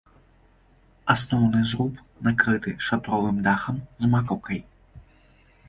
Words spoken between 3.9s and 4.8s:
з макаўкай.